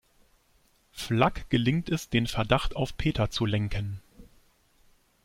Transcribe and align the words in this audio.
Flagg 0.93 1.41
gelingt 1.51 1.87
es 1.89 2.09
den 2.09 2.25
Verdacht 2.25 2.75
auf 2.75 2.97
Peter 2.97 3.29
zu 3.29 3.45
lenken. 3.45 4.01